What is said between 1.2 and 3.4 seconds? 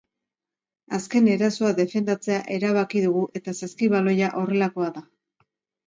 erasoa defendatzea erabaki dugu